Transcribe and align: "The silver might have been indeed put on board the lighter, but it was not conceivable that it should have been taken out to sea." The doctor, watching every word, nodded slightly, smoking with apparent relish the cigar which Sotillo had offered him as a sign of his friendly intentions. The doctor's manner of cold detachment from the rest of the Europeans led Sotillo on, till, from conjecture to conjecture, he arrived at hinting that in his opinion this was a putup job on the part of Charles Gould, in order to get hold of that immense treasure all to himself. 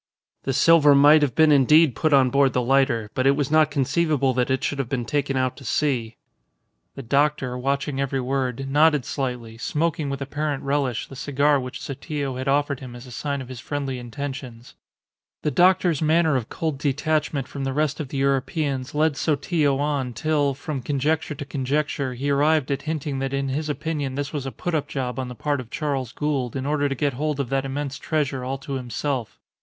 "The 0.45 0.51
silver 0.53 0.95
might 0.95 1.21
have 1.21 1.35
been 1.35 1.51
indeed 1.51 1.93
put 1.95 2.11
on 2.11 2.31
board 2.31 2.53
the 2.53 2.61
lighter, 2.63 3.11
but 3.13 3.27
it 3.27 3.35
was 3.35 3.51
not 3.51 3.69
conceivable 3.69 4.33
that 4.33 4.49
it 4.49 4.63
should 4.63 4.79
have 4.79 4.89
been 4.89 5.05
taken 5.05 5.37
out 5.37 5.55
to 5.57 5.63
sea." 5.63 6.15
The 6.95 7.03
doctor, 7.03 7.55
watching 7.55 8.01
every 8.01 8.19
word, 8.19 8.67
nodded 8.67 9.05
slightly, 9.05 9.59
smoking 9.59 10.09
with 10.09 10.19
apparent 10.19 10.63
relish 10.63 11.05
the 11.05 11.15
cigar 11.15 11.59
which 11.59 11.79
Sotillo 11.79 12.37
had 12.37 12.47
offered 12.47 12.79
him 12.79 12.95
as 12.95 13.05
a 13.05 13.11
sign 13.11 13.43
of 13.43 13.47
his 13.47 13.59
friendly 13.59 13.99
intentions. 13.99 14.73
The 15.43 15.51
doctor's 15.51 16.01
manner 16.01 16.35
of 16.35 16.49
cold 16.49 16.79
detachment 16.79 17.47
from 17.47 17.63
the 17.63 17.71
rest 17.71 17.99
of 17.99 18.07
the 18.07 18.17
Europeans 18.17 18.95
led 18.95 19.15
Sotillo 19.15 19.77
on, 19.77 20.13
till, 20.13 20.55
from 20.55 20.81
conjecture 20.81 21.35
to 21.35 21.45
conjecture, 21.45 22.15
he 22.15 22.31
arrived 22.31 22.71
at 22.71 22.81
hinting 22.89 23.19
that 23.19 23.35
in 23.35 23.49
his 23.49 23.69
opinion 23.69 24.15
this 24.15 24.33
was 24.33 24.47
a 24.47 24.51
putup 24.51 24.87
job 24.87 25.19
on 25.19 25.27
the 25.27 25.35
part 25.35 25.59
of 25.59 25.69
Charles 25.69 26.11
Gould, 26.11 26.55
in 26.55 26.65
order 26.65 26.89
to 26.89 26.95
get 26.95 27.13
hold 27.13 27.39
of 27.39 27.49
that 27.49 27.65
immense 27.65 27.99
treasure 27.99 28.43
all 28.43 28.57
to 28.57 28.73
himself. 28.73 29.37